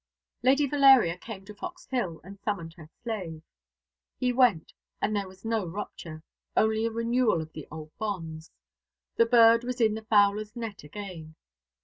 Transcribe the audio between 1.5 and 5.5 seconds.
Fox Hill, and summoned her slave. He went, and there was